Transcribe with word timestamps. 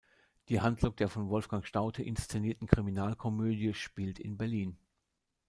Die 0.49 0.59
Handlung 0.59 0.95
der 0.95 1.09
von 1.09 1.29
Wolfgang 1.29 1.63
Staudte 1.63 2.01
inszenierten 2.01 2.65
Kriminalkomödie 2.67 3.75
spielt 3.75 4.17
in 4.17 4.35
Berlin. 4.35 4.79